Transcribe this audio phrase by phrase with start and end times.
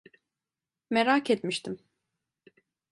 [0.89, 1.79] Merak etmiştim.